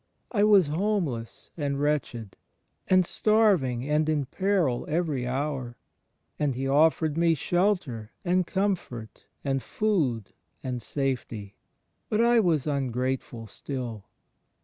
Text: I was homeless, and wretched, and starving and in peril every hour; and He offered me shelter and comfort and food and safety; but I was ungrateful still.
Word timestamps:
I 0.31 0.43
was 0.43 0.65
homeless, 0.65 1.51
and 1.55 1.79
wretched, 1.79 2.35
and 2.87 3.05
starving 3.05 3.87
and 3.87 4.09
in 4.09 4.25
peril 4.25 4.83
every 4.89 5.27
hour; 5.27 5.77
and 6.39 6.55
He 6.55 6.67
offered 6.67 7.17
me 7.19 7.35
shelter 7.35 8.11
and 8.25 8.47
comfort 8.47 9.25
and 9.43 9.61
food 9.61 10.31
and 10.63 10.81
safety; 10.81 11.53
but 12.09 12.19
I 12.19 12.39
was 12.39 12.65
ungrateful 12.65 13.45
still. 13.45 14.05